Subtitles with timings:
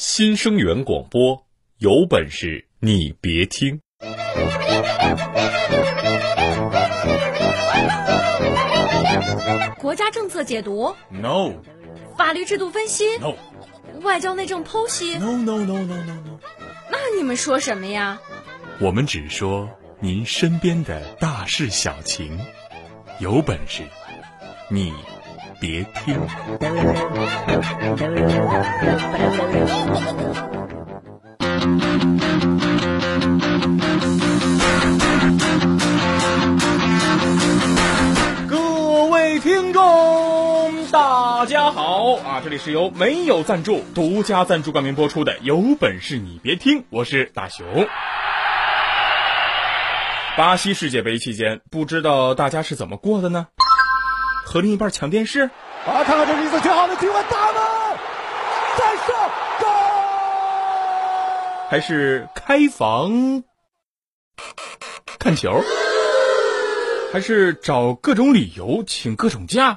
[0.00, 1.44] 新生源广播，
[1.78, 3.80] 有本事你别听。
[9.76, 11.50] 国家政策解读，no；
[12.16, 13.34] 法律制度分析，no；
[14.02, 16.38] 外交内政剖析，no no no no no no。
[16.88, 18.20] 那你们说什么呀？
[18.80, 19.68] 我们只说
[19.98, 22.38] 您身边的大事小情，
[23.18, 23.82] 有本事
[24.68, 24.92] 你
[25.60, 26.16] 别听。
[38.48, 42.40] 各位听众，大家好啊！
[42.44, 47.66] 这里是由没有赞助、独家赞助冠名播出的《有本事你别听》，我是大熊。
[50.36, 53.48] 巴西世界杯期间，不知道大家是怎么过的呢？
[54.48, 55.42] 和另一半抢电视？
[55.86, 57.62] 啊，看看这是一次绝好的机会，大门
[58.78, 59.12] 再射，
[59.60, 59.68] 高！
[61.68, 63.44] 还是开房
[65.18, 65.62] 看球？
[67.12, 69.76] 还是找各种理由请各种假？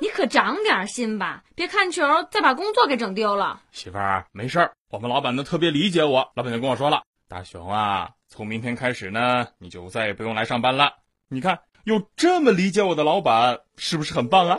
[0.00, 3.62] 你可长点心吧，别看球再把工作给整丢了。
[3.72, 10.92] 媳妇儿，没事儿，我们老板呢特别理解我，老板就跟我说了，大熊啊，从明天开始呢，你就再也不用来上班了。
[11.30, 11.58] 你看，
[11.88, 14.58] 有这么理解我的老板，是不是很棒啊？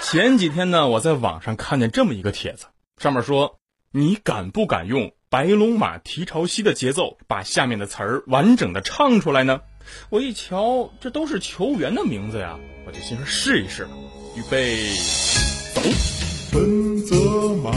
[0.00, 3.58] 前几天呢，我在网上看见这么一个帖子，上面说
[3.90, 9.62] ：“你敢不敢用白龙马蹄朝西的节奏，把下面的词儿完整的唱出来呢？”
[10.08, 13.90] 我一瞧，这都是球员的名字呀，我就心说试一试吧。
[14.36, 14.94] 预备，
[15.74, 15.80] 走。
[16.52, 17.16] 奔泽
[17.56, 17.72] 马，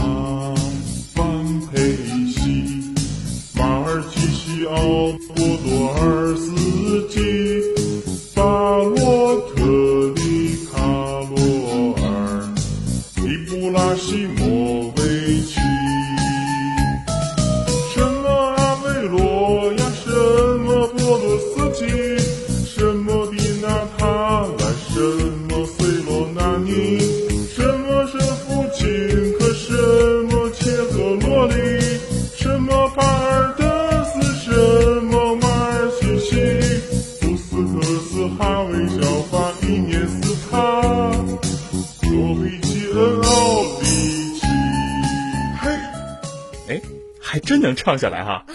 [47.68, 48.46] 能唱下来哈！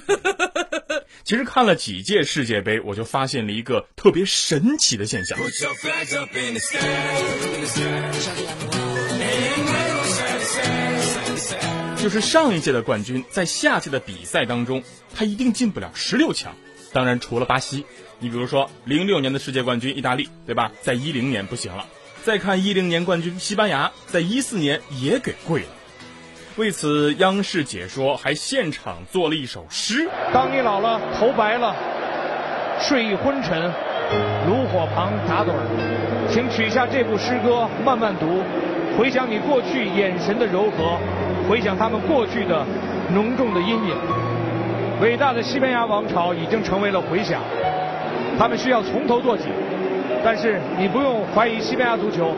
[1.23, 5.37] 其实看了几届世界杯，我就发现了一个特别神奇的现象。
[11.95, 14.83] 就是上一届的冠军，在下届的比赛当中，
[15.15, 16.55] 他一定进不了十六强。
[16.91, 17.85] 当然，除了巴西，
[18.19, 20.71] 你比如说零六年的世界冠军意大利，对吧？
[20.81, 21.85] 在一零年不行了。
[22.23, 25.67] 再看一零年冠军西班牙，在一四年也给跪了。
[26.55, 30.07] 为此，央视解说还现场做了一首诗。
[30.31, 31.75] 当你老了，头白了，
[32.79, 33.59] 睡意昏沉，
[34.47, 35.65] 炉火旁打盹儿，
[36.29, 38.43] 请取下这部诗歌，慢慢读，
[38.95, 40.99] 回想你过去眼神的柔和，
[41.49, 42.63] 回想他们过去的
[43.15, 43.95] 浓重的阴影。
[45.01, 47.41] 伟大的西班牙王朝已经成为了回响，
[48.37, 49.45] 他们需要从头做起。
[50.23, 52.35] 但是你不用怀疑西班牙足球，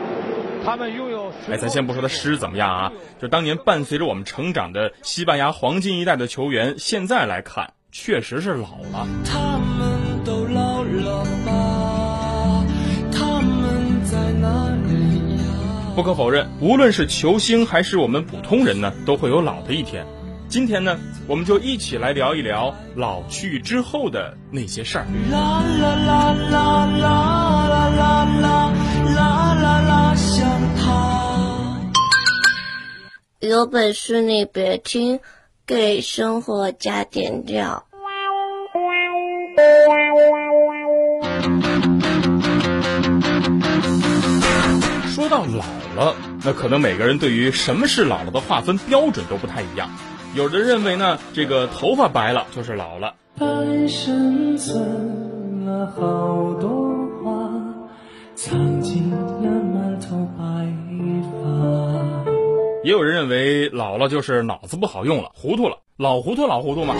[0.66, 1.32] 他们拥有。
[1.48, 9.06] 哎，咱先不说他诗怎么样啊，就当年伴随着我们成长的西班牙黄金一代的球员，现在来看确实是老了。
[9.24, 12.64] 他们都老了吧？
[13.12, 15.44] 他们在哪里呀？
[15.94, 20.04] 不可否认，无论是球星还是我们普通人呢，都会有老的一天。
[20.48, 25.06] 今天呢，我们就一起来聊一聊老去之后的那些事儿。
[25.30, 28.72] 啦啦啦啦啦啦啦啦啦
[33.48, 35.20] 有本事你别听，
[35.66, 37.84] 给生活加点料。
[45.14, 49.90] 说到老了，那可能每个人对于什么是老了的划分标准都不太一样。
[50.34, 53.14] 有的认为呢，这个头发白了就是老了。
[53.38, 56.35] 半生怎么好
[63.26, 66.94] 认为老了就是脑子不好用了，糊涂了，老糊涂老糊涂嘛。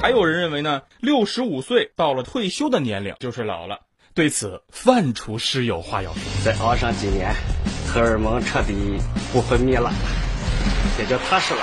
[0.00, 3.80] 还有人认为呢，六十五岁到了退休的年龄就是老了。
[4.14, 6.22] 对此，范厨师有话要说。
[6.42, 7.34] 再熬上几年，
[7.86, 8.72] 荷尔蒙彻底
[9.30, 9.92] 不分泌了，
[10.98, 11.60] 也就踏实了。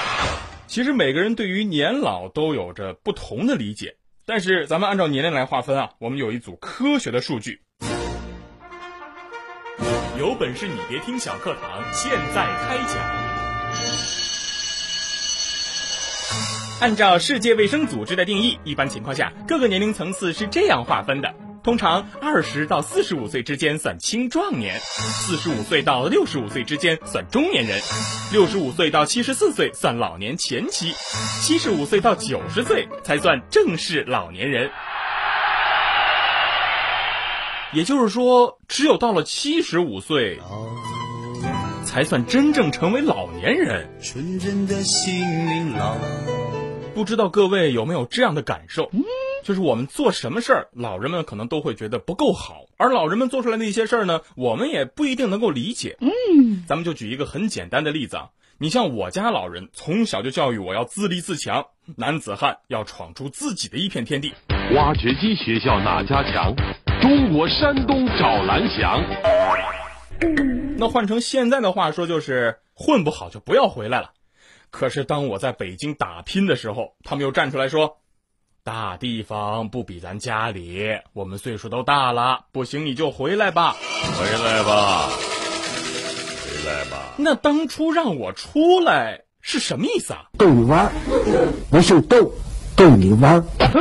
[0.67, 3.95] 其实每个人对于年老都有着不同的理解，
[4.29, 7.63] 但是咱们按照年龄来划分啊，我们有一组科学的数据。
[10.19, 12.95] 有本事你别听小课堂，现在开讲。
[16.79, 27.79] 按照世界卫生组织的定义，一般情况下，各个年龄层次是这样划分的：通常二十到四十五岁之间算青壮年，四十五岁到六十五岁之间算中年人，
[28.31, 30.93] 六十五岁到七十四岁算老年前期，
[31.41, 34.71] 七十五岁到九十岁才算正式老年人。
[37.73, 40.39] 也就是说，只有到了七十五岁，
[41.85, 43.87] 才算真正成为老年人。
[44.01, 45.95] 纯真的心灵老。
[46.95, 48.89] 不知道各位有没有这样的感受？
[49.43, 55.97] 就是我们做什么事儿，老人们可能都会觉得不够好，而老人们做出来的一些事儿呢，我们也不一定能够理解。
[56.01, 61.65] 嗯，咱们就举一个很简单的例子啊，你像我家老人从小就教育我要自立自强，
[61.95, 64.33] 男子汉要闯出自己的一片天地。
[64.75, 66.53] 挖掘机学校哪家强？
[67.01, 69.03] 中国山东找蓝翔。
[70.77, 74.11] 那换成现在的话说，就是混不好就不要回来了。
[74.69, 77.97] 可是当我在北京打拼的时候，他们又站出来说
[78.69, 83.75] ：“大地方不比咱家里，我们岁数都大了，不行你就回来吧，
[84.15, 85.09] 回来吧，
[86.45, 90.25] 回来吧。”那当初让我出来是什么意思啊？
[90.37, 90.87] 逗你玩，
[91.71, 92.31] 不是逗，
[92.77, 93.43] 逗你玩。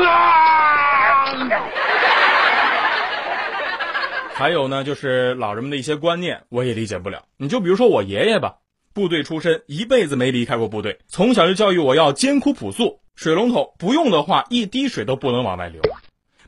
[4.32, 7.24] 还有呢，就是老人们的一些观念，我也理解不了。
[7.36, 8.54] 你就比如说我爷爷吧。
[8.94, 13.00] 部队出身，一辈子没离开过部队，从小就教育我要艰苦朴素。
[13.18, 15.82] 水龙头不用的话，一滴水都不能往外流。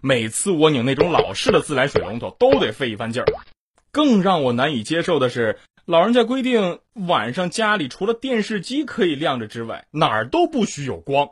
[0.01, 3.27] 每次我拧那种老式的自来水龙头，都得费一番劲儿。
[3.91, 11.29] 更让我难以接受的是，老人家规定晚上家里除了电视机可以亮着之外，哪儿都不许有光。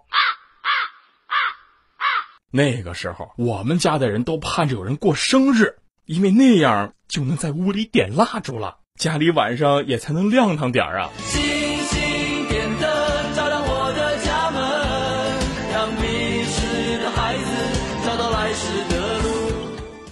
[2.51, 8.79] 那个时候，我们家的人都盼着有人过生日，因为那样就能在屋里点蜡烛了。
[8.99, 11.11] 家里晚上也才能亮堂点儿啊！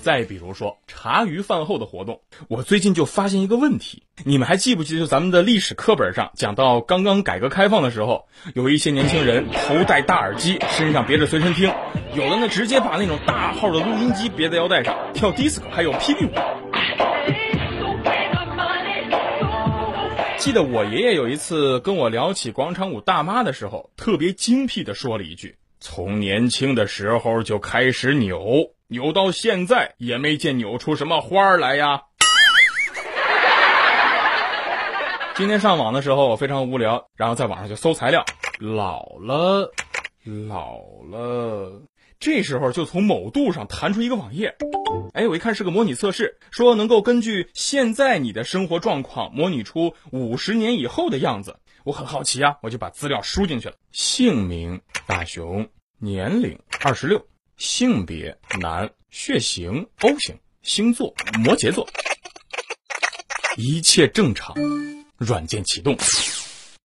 [0.06, 11.74] 再比如说茶余饭后的活动，我最近就发现一个问题，你们还记不记得咱们的历史课本上讲到刚刚改革开放的时候，有一些年轻人头戴大耳机，身上别着随身听，
[12.14, 16.30] 有的呢直接把那种大号的录音机别在腰带上，跳 disco 还有霹雳舞。
[20.38, 32.02] 记得我爷爷有一次跟我聊起广场舞大妈的时候，特别精辟的说了一句：“从年轻的时候就开始扭，扭到现在也没见扭出什么花来呀。”
[35.36, 38.24] 今天上网的时候我非常无聊，然后在网上就搜材料，
[38.58, 39.70] 老了，
[40.48, 40.78] 老
[41.10, 41.82] 了。
[42.18, 44.56] 这时候就从某度上弹出一个网页，
[45.12, 51.58] 哎，我一看是个模拟测试，说能够根据现在你的生活状况模拟出五十年以后的样子。
[51.84, 55.68] 我很好奇啊，我就把资料输进去了：姓名大熊，
[55.98, 61.88] 年龄二十六，性别男，血型 O 型，星座摩羯座，
[63.56, 64.54] 一切正常。
[65.16, 65.96] 软件启动。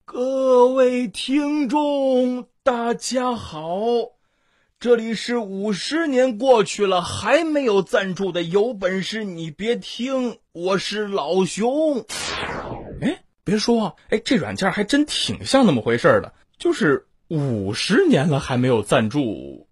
[0.05, 3.67] 各位听众，大家好。
[4.79, 10.39] 这里是五十年过去了还没有赞助的，有本事你别听！
[10.53, 12.05] 我是老熊。
[13.01, 19.67] 哎，别说，哎，这软件还真挺像那么回事的，就是五十年了还没有赞助。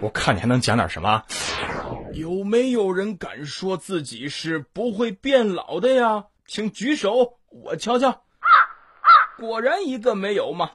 [0.00, 1.22] 我看你还能讲点什么？
[2.12, 6.24] 有没有人敢说自己是不会变老的呀？
[6.46, 8.22] 请举手，我瞧瞧。
[9.38, 10.70] 果然一个没有嘛。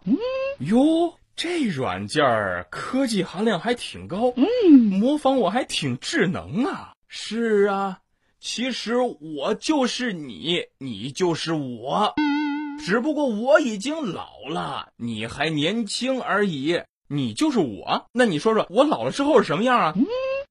[0.60, 1.14] 哟。
[1.34, 6.94] 这软件儿科技含量还挺高，嗯，模仿我还挺智能啊。
[7.08, 8.00] 是啊，
[8.40, 12.14] 其实我就是你，你就是我，
[12.86, 16.80] 只不过我已经老了，你还年轻而已。
[17.14, 19.94] 你就是我，那你说说我老了之后是什么样啊？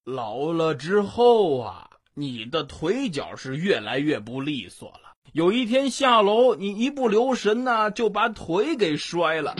[0.04, 5.14] 老了之后啊，你的腿脚是越来越不利索了。
[5.32, 9.54] 有一天下楼，你一不留神呢，就把腿给摔了。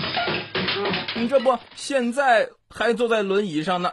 [1.16, 3.92] 你这不现在还坐在轮椅上呢？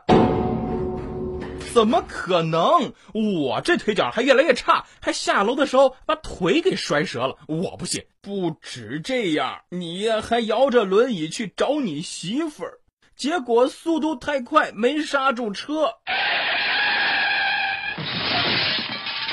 [1.74, 2.92] 怎么可能？
[3.14, 7.38] 我这腿脚还越来越差，还下楼的时候把腿给摔折了。
[7.48, 8.04] 我不信！
[8.22, 12.80] 不止这样，你还摇着轮椅去找你媳妇儿，
[13.18, 15.92] 结果速度太快，没刹住车，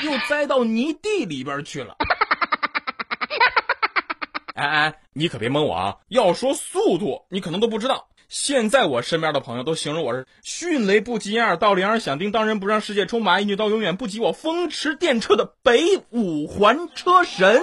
[0.01, 1.95] 又栽到泥地里边去了。
[4.55, 5.97] 哎哎，你可别蒙我啊！
[6.07, 8.07] 要说速度，你可能都不知道。
[8.27, 17.61] 现在我身边的朋友都形容我是迅雷不及掩耳，盗铃儿响叮当人不让世界充满，一女到永远不及我，风驰电掣的北五环车神。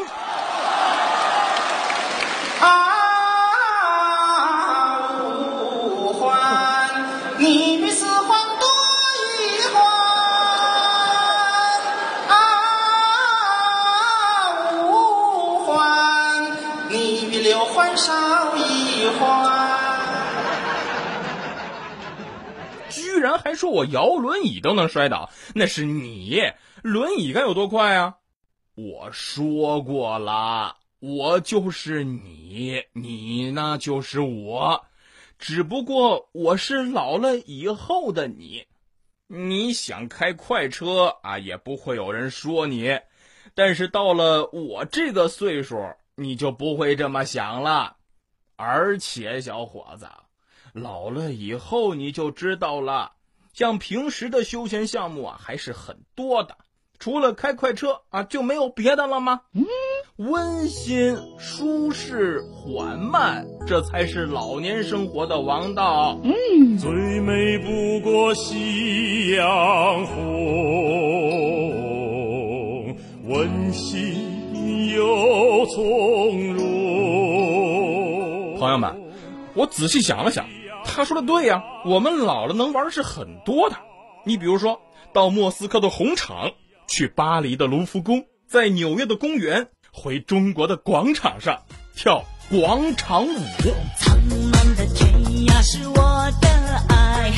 [23.62, 26.42] 说我摇轮椅都能摔倒，那是你，
[26.82, 28.16] 轮椅该有多快啊？
[28.74, 34.84] 我说过了，我就是你，你呢就是我，
[35.38, 38.66] 只不过我是老了以后的你。
[39.28, 42.98] 你想开快车啊，也不会有人说你，
[43.54, 45.78] 但是到了我这个岁数，
[46.16, 47.96] 你就不会这么想了。
[48.56, 50.08] 而且，小伙子。
[50.72, 53.12] 老了以后你就知道了，
[53.52, 56.56] 像平时的休闲项目啊还是很多的，
[56.98, 59.42] 除了开快车啊就没有别的了吗？
[59.52, 59.66] 嗯，
[60.16, 66.18] 温馨、舒适、缓慢，这才是老年生活的王道。
[66.24, 66.90] 嗯，最
[67.20, 70.16] 美不过夕阳红，
[73.24, 76.62] 温馨又从容。
[78.58, 79.12] 朋友们，
[79.54, 80.46] 我仔细想了想。
[80.94, 83.76] 他说的对呀，我们老了能玩的是很多的。
[84.24, 84.82] 你比如说
[85.14, 86.50] 到莫斯科的红场，
[86.86, 91.62] 去巴黎的卢浮宫，在纽约的公园，回中国的广场上
[91.96, 93.38] 跳广场舞。
[93.98, 95.10] 苍茫的天
[95.46, 95.94] 涯是我
[96.42, 96.48] 的
[96.90, 97.32] 爱，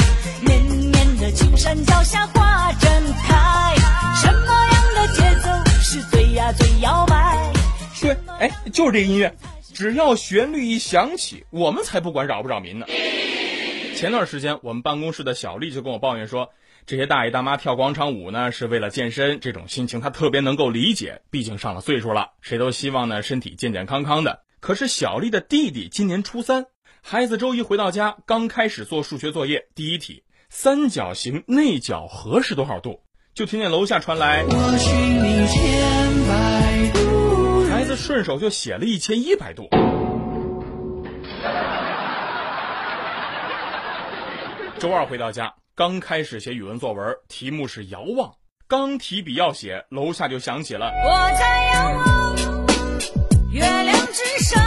[0.45, 2.91] 绵绵的青山脚下花正
[3.23, 3.75] 开。
[4.17, 5.49] 什么样的节奏
[5.81, 7.53] 是最呀最摇摆？
[8.01, 9.33] 对，哎，就是这个音乐，
[9.73, 12.87] 只要旋律一响起，我们才不管扰不扰民呢。
[13.95, 16.51] 前段时间，我们办公室的小丽就跟我抱怨说，
[16.85, 19.41] 这些大爷大妈跳广场舞呢，是为了健身。
[19.41, 24.41] 这种心情她特别能够理解，毕竟上了岁数了，谁都希望呢身体健健康康的。
[24.61, 26.67] 可是小丽的弟弟今年初三，
[27.03, 33.01] 孩子周一回到家，刚开始做数学作业，第一题三角形内角和是多少度？
[33.33, 39.69] 就听见楼下传来，我寻你千百度孩子顺手就写了一千一百度。
[44.85, 48.31] 周二回到家，刚开始写语文作文，题目是遥望。
[48.69, 50.89] 刚提笔要写，楼下就响起了。
[50.89, 52.37] 我在遥望
[53.51, 54.63] 月亮之上，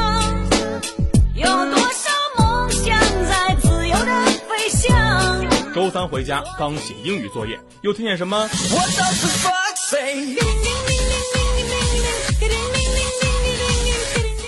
[1.35, 2.09] 有多少
[2.39, 5.75] 梦想在自由的飞翔。
[5.75, 8.49] 周三回家，刚写英语作业，又听见什么？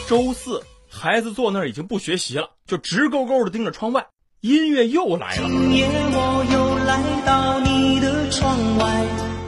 [0.08, 4.04] 周四，孩子坐那儿已经不学习了，就直勾勾的盯着窗外。
[4.42, 5.50] 音乐又来了。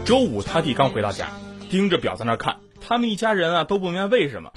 [0.04, 1.30] 周五他弟刚回到家，
[1.70, 2.58] 盯着表在那看。
[2.86, 4.52] 他们一家人啊都不明白为什么。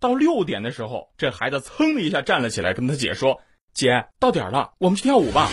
[0.00, 3.40] 到六点的时候，这孩子噌的一下站了起来，跟他姐说
[3.74, 5.50] ：“姐，到点了，我们去跳舞吧。”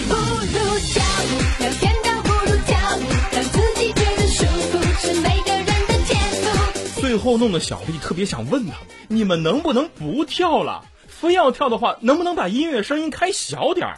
[7.02, 8.80] 最后弄得小丽特别想问他们
[9.10, 13.96] ：“你们能不能不跳了？”非要跳的话，能不能把音乐声音开小点儿？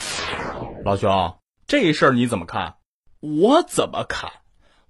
[0.85, 2.75] 老兄，这事儿你怎么看？
[3.19, 4.31] 我怎么看？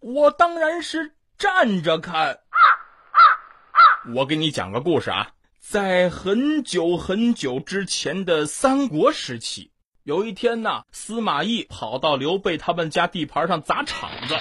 [0.02, 2.40] 我当然是站着看。
[4.14, 5.30] 我给你讲个故事啊，
[5.62, 9.72] 在很久很久之前的三国时期，
[10.04, 14.36] 有一天呢，司马懿跑到刘备他们家地盘上砸场子，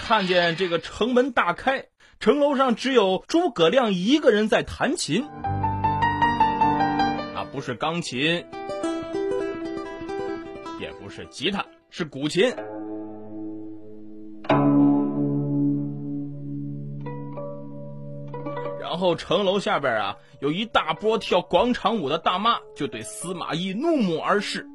[0.00, 1.86] 看见这个城门大开，
[2.20, 5.28] 城楼上只有诸葛亮一个人在弹琴。
[7.52, 8.44] 不是钢琴，
[10.80, 12.54] 也不是吉他，是古琴。
[18.80, 24.66] 然后城楼下边啊，有一大波跳广场舞的大妈，就对司马懿怒目而视。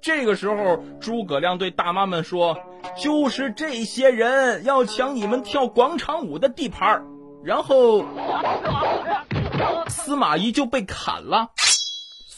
[0.00, 2.58] 这个时候，诸葛亮对大妈们说
[3.00, 7.04] ：“就是这些人要抢你们跳广场舞的地盘
[7.44, 8.04] 然后，
[9.88, 11.50] 司马懿就被砍了。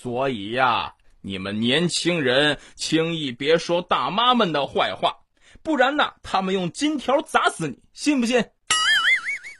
[0.04, 0.92] 所以呀，
[1.22, 5.16] 你们年轻人轻易别说大妈们的坏话，
[5.62, 8.44] 不然呢，他们用金条砸死你，信不信？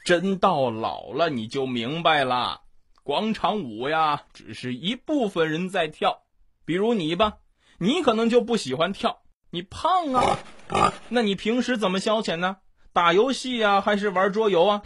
[0.05, 2.61] 真到老了你就明白了，
[3.03, 6.25] 广场舞呀，只是一部分人在跳，
[6.67, 7.39] 比如你吧，
[7.79, 12.59] 你可能就不喜欢跳，你胖啊，那你平时怎么消遣呢？
[12.93, 14.83] 打游戏呀，还是玩桌游啊？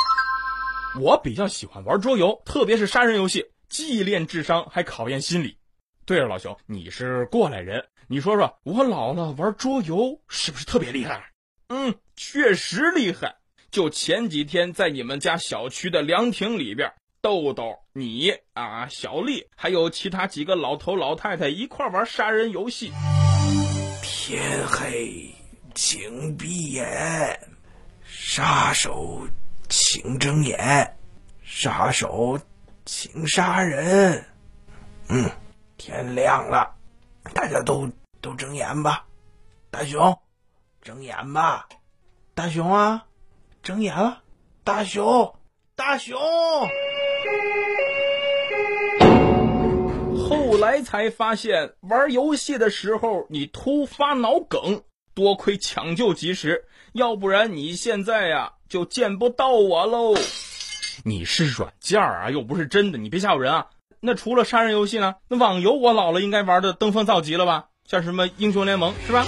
[1.01, 3.45] 我比较喜欢玩桌游，特别是杀人游戏。
[3.69, 5.57] 既练智商还考验心理。
[6.05, 11.31] 对了，老兄，你是过来人，你说说我老了玩桌游是不是特别厉害？
[11.69, 13.37] 嗯，确实厉害。
[13.71, 22.91] 就前几天在你们家小区的凉亭里边，豆豆、你啊、小丽，还有其他几个老头老太太一块玩杀人游戏。
[24.03, 25.31] 天黑，
[25.75, 26.87] 请闭眼；
[28.03, 29.29] 杀手，
[29.69, 30.57] 请睁眼；
[31.43, 32.41] 杀手，
[32.91, 34.25] 请杀人。
[35.11, 35.31] 嗯，
[35.77, 36.75] 天亮了，
[37.35, 37.87] 大家都
[38.23, 39.05] 都睁眼吧。
[39.71, 40.19] 大熊，
[40.81, 41.69] 睁眼吧。
[42.35, 43.05] 大熊啊！
[43.63, 44.23] 睁眼了，
[44.65, 45.35] 大熊，
[45.77, 46.19] 大熊。
[50.27, 56.65] 后来才发现，玩游戏的时候你突发脑梗，多亏抢救及时，
[56.95, 60.15] 要不然你现在呀就见不到我喽。
[61.05, 63.67] 你是软件儿啊，又不是真的，你别吓唬人啊。
[64.01, 65.17] 那除了杀人游戏呢？
[65.29, 67.67] 那网游我老了应该玩的登峰造极了吧？
[67.85, 69.25] 像什么英雄联盟是吧？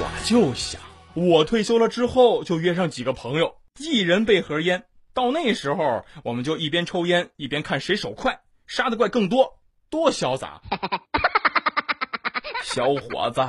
[0.00, 0.80] 我就想
[1.14, 4.84] 我退休了之后，就约上几个朋友，一人备盒烟。
[5.14, 9.58] 到那时候，我们就一边抽烟一边看谁手快，杀的怪更多，
[9.90, 10.60] 多潇洒！
[12.62, 13.40] 小伙子，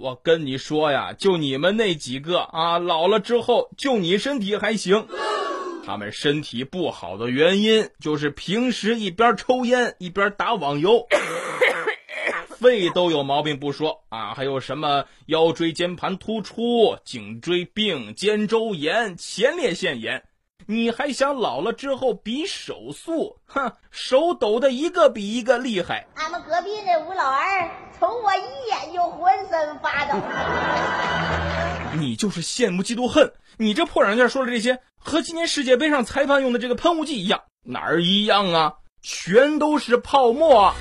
[0.00, 5.04] 我跟你说呀，就你们那几个啊，老了之后，就你身体还行。
[5.84, 11.04] 他们身体不好的原因，就是平时一边抽烟一边打网游。
[12.60, 20.22] 肺都有毛病不说啊，还有什么腰椎间盘突出、颈椎病、肩周炎、前列腺炎？
[20.70, 23.38] 你还想老了之后比手速？
[23.46, 26.06] 哼，手抖的一个比一个厉害。
[26.14, 30.20] 俺们隔壁那吴老二，瞅我一眼就浑身发抖。
[31.98, 33.32] 你就是羡慕嫉妒恨！
[33.56, 38.74] 你这破软件说的这些，和今年世界杯上裁判用的这个喷雾剂一样，哪儿一样啊？
[39.00, 40.74] 全都是泡沫。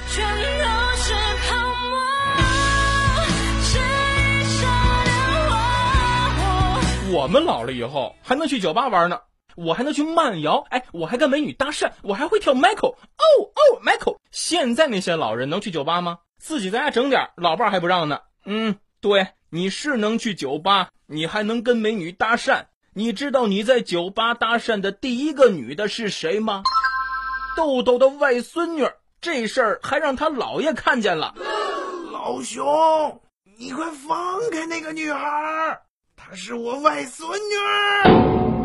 [7.10, 9.18] 我们老了以后还能去酒吧玩呢，
[9.58, 14.18] 我还能去慢摇，哎，我还跟美女搭讪，我还会跳 Michael，哦哦 Michael。
[14.30, 16.20] 现在那些老人能去酒吧吗？
[16.38, 18.20] 自己在家整点，老伴还不让呢。
[18.46, 22.66] 嗯，对，你是能去酒吧，你还能跟美女搭讪。
[22.94, 26.62] 你知道你在酒吧搭讪的第一个女的是谁吗？
[27.56, 28.88] 豆豆的外孙女。
[29.20, 31.34] 这事儿还让他姥爷看见了。
[32.12, 33.20] 老熊，
[33.58, 35.82] 你快放开那个女孩！
[36.16, 38.57] 她是我外孙女。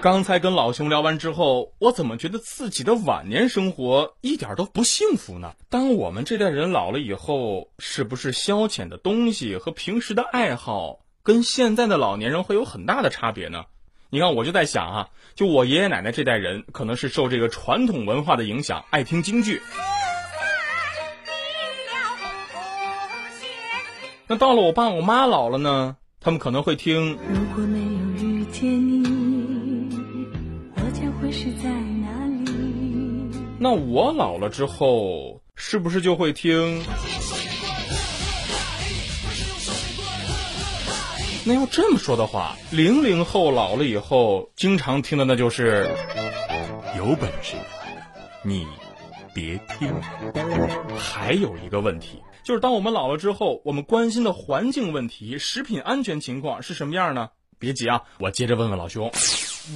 [0.00, 5.54] 刚才跟老熊聊完之后，我怎么觉得自己的晚年生活一点都不幸福呢？
[5.70, 13.64] 当我们这代人老了以后，是不是消遣的东西和平时的爱好，跟现在的老年人会有很大的差别呢？
[14.10, 19.62] 你看，我就在想啊，就我爷爷奶奶这代人，可能是受这个传统文化的影响，爱听京剧。
[24.26, 27.18] 那到了我爸我妈老了呢，他们可能会听。
[27.28, 27.84] 如果没有
[28.24, 28.70] 遇见
[29.02, 29.88] 你，
[30.76, 33.36] 我将会是在哪里？
[33.58, 36.80] 那我老了之后，是不是就会听？
[41.44, 45.90] 那要这么说的话，零零后老了以后，经常听的那就是
[46.96, 47.56] 有本事
[48.44, 48.64] 你
[49.34, 49.92] 别听。
[50.96, 57.30] 还有一个问题，就是当我们老了之后，我们关心的环境问题、食品安全情况是什么样呢？
[57.58, 59.10] 别急啊，我接着问问老兄。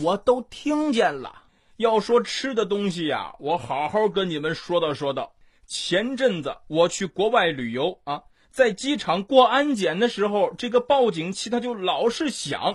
[0.02, 1.42] 我都听见了。
[1.76, 5.32] 要说吃的东西呀，我好好跟你们说道说道。
[5.66, 8.22] 前阵子我去国外旅游啊。
[8.50, 12.72] 在机场过安检的时候，这个报警器它就老是响。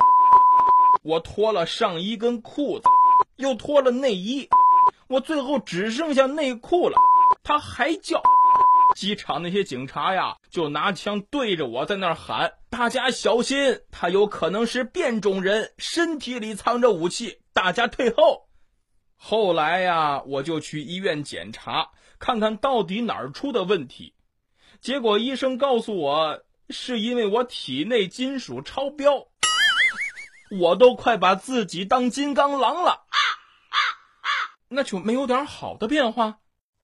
[1.03, 2.85] 我脱了上衣跟裤子，
[3.35, 4.47] 又脱了内衣，
[5.07, 6.97] 我最后只剩下内裤了，
[7.43, 8.21] 它还叫。
[8.95, 18.47] 机场那些警察呀，就拿枪对着我在那儿喊：“大家小心，他有可能是变种人，身体里藏着武器，大家退后。”
[19.15, 24.15] 后来呀，我就去医院检查，看看到底哪儿出的问题。
[24.79, 29.27] 结果医生告诉我，是因为我体内金属超标，
[30.59, 33.05] 我都快把自己当金刚狼了。
[34.69, 36.39] 那就没有点好的变化？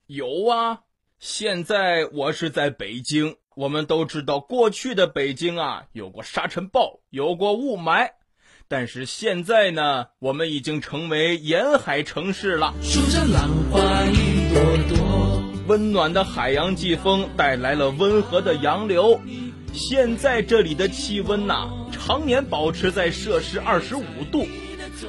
[0.08, 0.82] 有啊，
[1.20, 3.38] 现在我是在北京。
[3.56, 8.12] 我们都知道，过去的北京啊，有过沙尘暴，有过雾霾，
[8.68, 12.76] 但是现在呢，我们已经成为沿海城市了。
[12.84, 14.62] 数着浪花一朵
[14.96, 15.44] 朵。
[15.68, 19.20] 温暖的海洋季风带来了温和的洋流，
[19.74, 24.48] 现在这里的气温呐、常年保持在摄氏二十五度，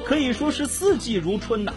[0.05, 1.71] 可以说是四季如春呐、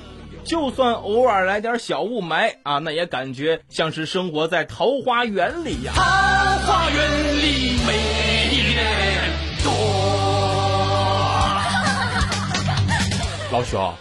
[0.45, 7.93] 就算偶尔来点小雾霾啊，那也感觉像是生活在桃花源里呀、桃花源里美
[8.75, 9.33] 人
[9.65, 9.73] 多。
[13.53, 13.95] 老熊，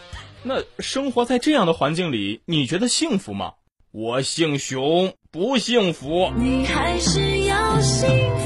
[0.44, 3.54] 那生活在这样的环境里，你觉得幸福吗？
[3.92, 6.32] 我姓熊，不幸福。
[6.38, 8.41] 你还是要幸福。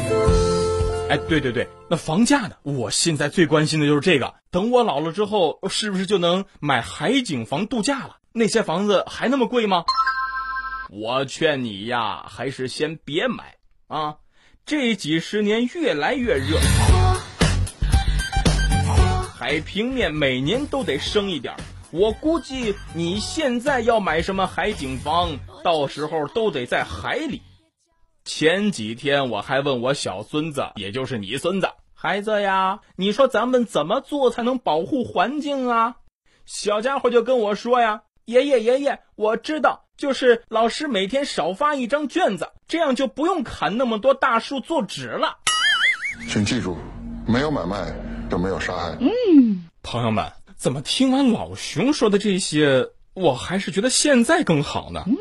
[1.08, 2.56] 哎，对对对，那房价呢？
[2.64, 4.34] 我现在最关心的就是这个。
[4.50, 8.18] 等我老了之后，是不是就能买海景房度假了？
[8.34, 9.84] 那些房子还那么贵吗？
[10.90, 13.56] 我劝你呀，还是先别买
[13.88, 14.16] 啊！
[14.66, 16.58] 这几十年越来越热，
[19.38, 21.54] 海平面每年都得升一点。
[21.92, 27.44] 我估计你现在要买什么海景房，到时候都得在海里。
[28.26, 35.98] 前几天我还问我小孙子，也就是你孙子，孩子呀，你说咱们怎么做才能保护环境啊？
[36.44, 45.38] 小家伙就跟我说呀，爷爷爷爷，我知道，就是老师每天少发一张卷子，这样就不用砍那么多大树做纸了。
[46.28, 46.76] 请记住，
[47.28, 47.94] 没有买卖
[48.28, 48.98] 就没有杀害。
[49.00, 55.04] 嗯，朋友们，怎么听完老熊说的这些，我还是觉得现在更好呢？
[55.06, 55.16] 嗯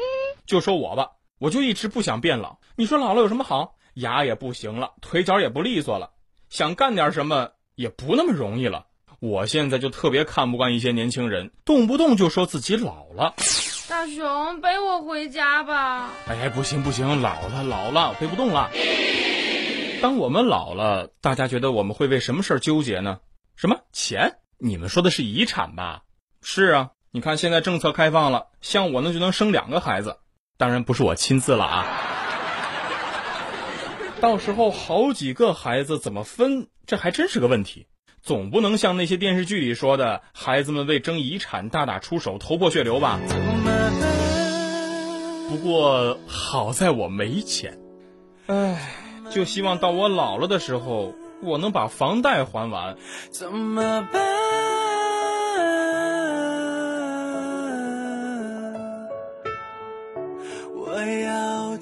[0.47, 1.12] 就说我吧，
[1.44, 2.57] 我就一直不想变老。
[2.74, 3.76] 你说老了有什么好？
[3.92, 6.09] 牙也不行了，腿脚也不利索了，
[6.48, 8.87] 想干点什么也不那么容易了。
[9.20, 13.35] 我现在就特别看不惯一些年轻人，动不动就说自己老了。
[13.90, 16.09] 大熊，背我回家吧。
[16.26, 18.70] 哎，不行不行，老了老了，背不动了。
[20.00, 23.20] 当我们老了，大家觉得我们会为什么事儿纠结呢？
[23.54, 24.38] 什么钱？
[24.57, 26.04] 你们说的是遗产吧？
[26.40, 30.16] 是啊，你看现在政策开放了，像我呢就能生两个孩子，
[30.57, 31.87] 当然不是我亲自了啊。
[34.21, 37.87] 到时候好几个孩子怎么分，这还真是个问题。
[38.23, 43.21] 总不能像那些电视剧里说的，孩子们为争遗产大打出手，头破血流吧？
[45.51, 47.79] 不过好在我没钱，
[48.47, 48.95] 唉，
[49.31, 52.97] 就希望到我老了的时候，我能把房贷还完。
[53.31, 54.23] 怎么办？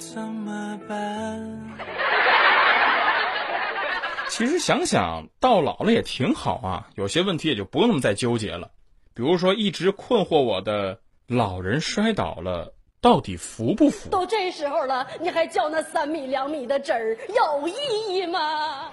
[0.02, 1.78] 怎么办？
[4.28, 8.70] 其实想想到老了也挺好啊，有些问题也就不用那么再纠结了。
[9.14, 14.08] 比如说一直困惑我的老人摔倒了，到底扶不扶？
[14.10, 17.74] 都这时候了，你还叫那三米两米的纸儿，有意
[18.08, 18.90] 义吗？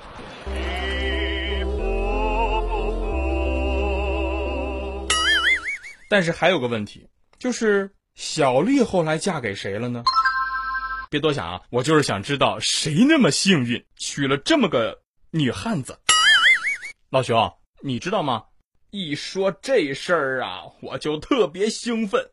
[6.10, 10.04] 但是还有个问题，就是小丽后来嫁给谁了呢？
[11.12, 15.98] 别多想啊，我就是想知道谁那么幸运，娶了这么个女汉子。
[17.10, 18.43] 老熊，你知道吗？
[18.91, 22.30] 一说这事儿啊，我就特别兴奋。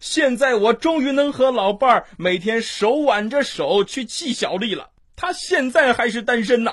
[0.00, 4.90] 现在我终于能和老伴儿每天手挽着手去气小丽了。
[5.16, 6.72] 她现在还是单身呢。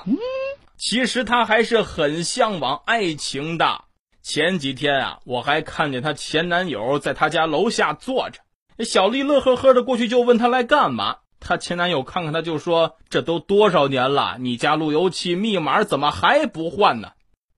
[0.76, 3.84] 其实她还是很向往爱情的。
[4.22, 8.38] 前几天啊，我还看见她前男友在她家楼下坐着。
[8.84, 11.16] 小丽乐呵呵的过去就问他来干嘛。
[11.40, 17.08] 她前男友看看她就说：“这都多少年了，你家路由器密码怎么还不换呢？”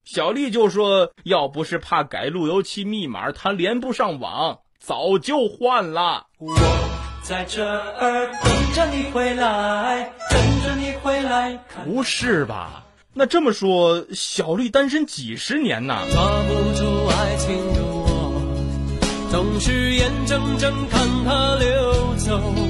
[0.04, 6.54] 小丽就说：“要不是怕改路由器密码，她连不上网，早就换了。”我
[7.22, 11.58] 在这儿等着你回来，等着你回来。
[11.84, 12.84] 不是吧？
[13.12, 16.02] 那这么说，小丽单身几十年呐？
[16.12, 22.69] 抓不住爱情的我，总是眼睁睁看它流走。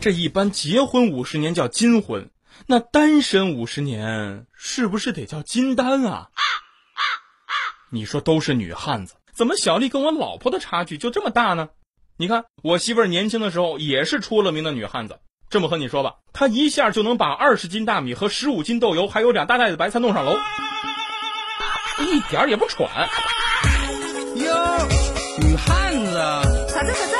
[0.00, 2.30] 这一般结婚五十年叫金婚，
[2.66, 6.28] 那单身五十年是不是得叫金丹啊？
[7.90, 11.68] 你说都是女汉子，怎么小丽跟我老婆的差距就这么大呢？
[12.16, 15.18] 你看我媳妇儿年轻的时候也是出了名的女汉子。
[15.50, 20.34] 这么和你说吧，她一下就能把二十斤大米和十五斤豆油，还有两大袋子白菜弄上楼，
[21.98, 22.88] 一点也不喘。
[24.36, 24.88] 哟，
[25.42, 26.14] 女汉子？
[26.72, 27.19] 啥子啥子？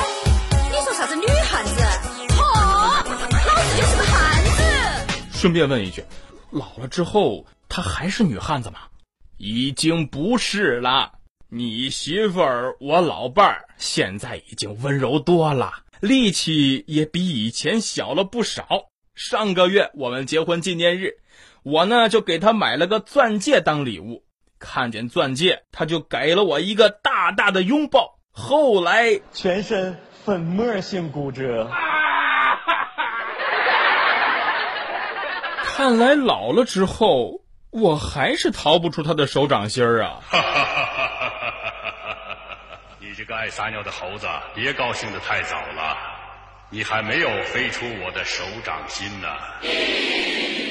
[5.41, 6.03] 顺便问一句，
[6.51, 8.81] 老了之后她还是女汉子吗？
[9.37, 11.13] 已经不是了。
[11.49, 15.73] 你媳妇儿，我老伴儿，现在已经温柔多了。
[15.99, 18.67] 力气也比以前小了不少。
[19.15, 21.15] 上个月我们结婚纪念日，
[21.63, 24.23] 我呢就给她买了个钻戒当礼物。
[24.59, 28.19] 看见钻戒，她就给了我一个大大的拥抱。
[28.29, 31.67] 后来全身粉末性骨折。
[35.81, 37.41] 看来老了之后，
[37.71, 40.19] 我还是逃不出他的手掌心儿啊！
[43.01, 45.97] 你这个爱撒尿的猴子，别高兴的太早了，
[46.69, 49.27] 你还没有飞出我的手掌心呢。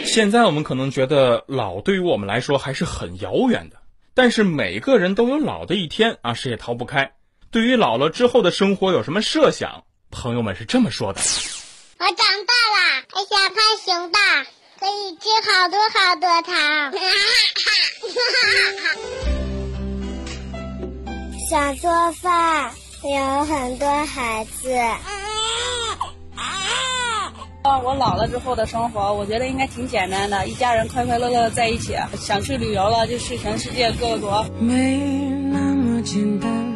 [0.04, 3.78] 现在我们可能觉得老对于我们来说还是很遥远的，
[4.14, 7.14] 但是每个人都有老的一天啊，谁也逃不开。
[7.50, 9.82] 对于老了之后的生活有什么设想？
[10.12, 11.20] 朋友们是这么说的：
[11.98, 14.46] 我长大了，还想看熊大，
[14.80, 16.54] 可以吃好多好多糖。
[21.50, 24.72] 想做饭，有很多孩子。
[26.34, 31.94] 啊，我老了之后的生活，我觉得应该挺简单的，一家人快快乐乐在一起。
[32.18, 34.42] 想去旅游了，就去全世界各国。
[34.58, 34.96] 没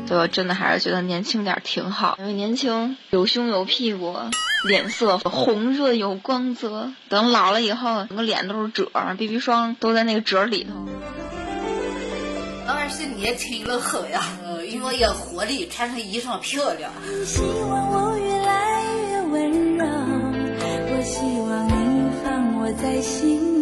[0.06, 4.14] 对我真的还是觉得年轻点挺好，因为年轻有胸有屁股，
[4.68, 6.92] 脸色红润有光泽。
[7.08, 10.86] 等老了以后，整个脸都是褶，BB 霜都在那个褶里头。
[12.66, 16.92] 当然是年轻了很呀，呃，因为有活力，穿上衣裳漂亮。
[17.24, 23.53] 希望我越来越温柔，我希望你放我在心上。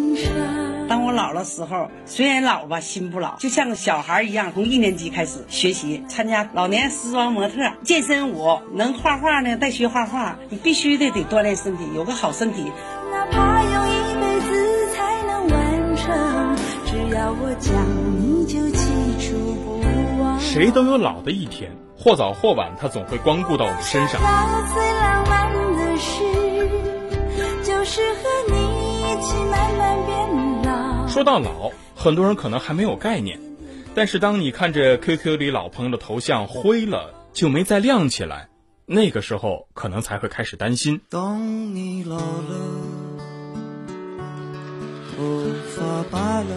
[0.93, 10.37] 当我老了时候，虽然老吧，心不老，就像个小孩一样，从一年级开始学习，参加老年时装模特、健身舞，能画画呢，再学画画。
[10.49, 12.71] 你必须得得锻炼身体，有个好身体。
[13.11, 17.73] 哪怕用一辈子才能完成，只要我讲，
[18.19, 18.85] 你就记
[19.17, 20.39] 住不忘。
[20.39, 24.21] 谁都有老的一天，或早或晚，他总会光顾到我们身上。
[24.71, 26.23] 最浪漫的事，
[27.63, 28.55] 就是和你
[29.01, 29.82] 一起慢慢。
[31.13, 33.39] 说到老，很多人可能还没有概念，
[33.93, 38.49] 但是当你看着 QQ 里老朋友的头像灰了，就没再亮起来，
[38.87, 41.01] 那个时候可能才会开始担心。
[41.11, 42.55] 当你老了，
[45.15, 46.55] 头发白了，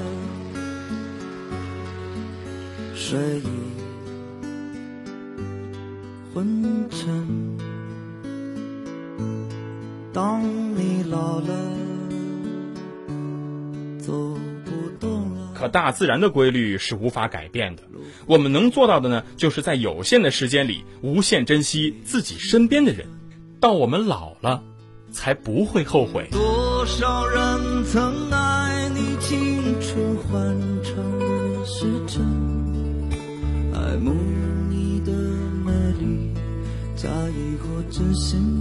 [2.95, 3.51] 睡意
[6.33, 7.59] 昏沉。
[10.15, 10.43] 当
[10.75, 11.55] 你老了，
[14.07, 14.13] 走
[14.65, 17.83] 不动可大自然的规律是无法改变的，
[18.27, 23.09] 我们能做到的呢，就是在有限的时间里，无限珍惜自己身边的人，
[23.59, 24.63] 到我们老了，
[25.11, 26.29] 才不会后悔。
[26.31, 32.23] 多少人曾爱你青春欢畅的时辰，
[33.75, 34.13] 爱慕
[34.71, 35.11] 你的
[35.65, 36.33] 美丽，
[36.95, 38.56] 假意或真心。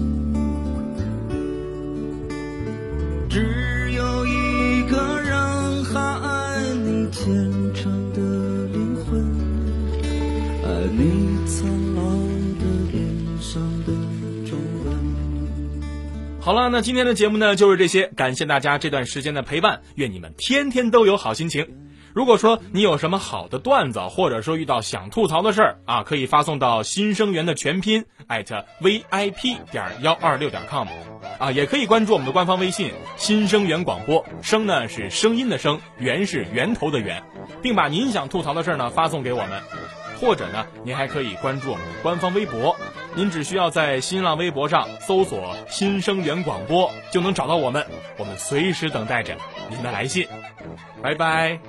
[16.46, 21.68] 好了，那今天的节目呢就是这些，感谢大家这段时间的陪伴，愿你们天天都有好心情。
[22.14, 30.88] 如果说你有什么好的段子，或者说遇到想吐槽的事儿啊，可以发送到新生源的全拼 at vip 点幺二六点 com，
[31.40, 37.24] 啊，也可以关注我们的官方微信新生源广播，声呢是声音的声，源是源头的源，
[37.64, 39.64] 并把您想吐槽的事儿呢发送给我们，
[40.20, 42.76] 或者呢，您还可以关注我们的官方微博，
[43.16, 47.86] 您只需要在新浪微博上搜索新生源广播就能找到我们，
[48.18, 49.36] 我们随时等待着
[49.70, 50.28] 您的来信，
[51.02, 51.60] 拜拜。